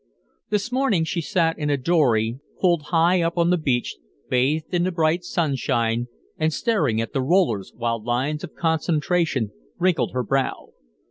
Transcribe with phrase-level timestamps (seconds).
[0.49, 3.97] This morning she sat in a dory pulled high up on the beach,
[4.31, 6.07] bathed in the bright sunshine,
[6.39, 10.69] and staring at the rollers, while lines of concentration wrinkled her brow.